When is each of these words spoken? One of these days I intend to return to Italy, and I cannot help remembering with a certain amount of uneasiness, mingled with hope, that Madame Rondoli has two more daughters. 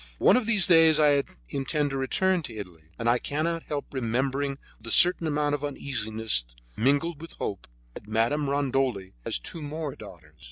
One 0.17 0.35
of 0.35 0.47
these 0.47 0.65
days 0.65 0.99
I 0.99 1.23
intend 1.49 1.91
to 1.91 1.95
return 1.97 2.41
to 2.41 2.55
Italy, 2.55 2.85
and 2.97 3.07
I 3.07 3.19
cannot 3.19 3.61
help 3.61 3.85
remembering 3.91 4.57
with 4.79 4.87
a 4.87 4.89
certain 4.89 5.27
amount 5.27 5.53
of 5.53 5.63
uneasiness, 5.63 6.43
mingled 6.75 7.21
with 7.21 7.33
hope, 7.33 7.67
that 7.93 8.07
Madame 8.07 8.49
Rondoli 8.49 9.13
has 9.25 9.37
two 9.37 9.61
more 9.61 9.93
daughters. 9.95 10.39